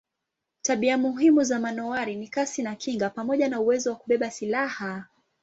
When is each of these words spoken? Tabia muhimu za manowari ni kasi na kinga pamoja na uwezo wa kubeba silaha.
Tabia 0.61 0.97
muhimu 0.97 1.43
za 1.43 1.59
manowari 1.59 2.15
ni 2.15 2.27
kasi 2.27 2.63
na 2.63 2.75
kinga 2.75 3.09
pamoja 3.09 3.49
na 3.49 3.59
uwezo 3.59 3.89
wa 3.89 3.95
kubeba 3.95 4.31
silaha. 4.31 5.05